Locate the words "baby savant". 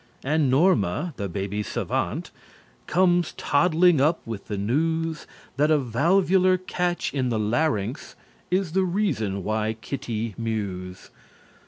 1.29-2.31